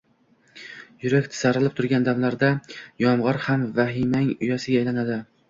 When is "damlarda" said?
2.07-2.49